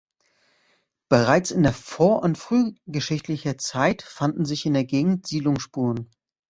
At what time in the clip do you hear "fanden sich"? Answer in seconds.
4.01-4.65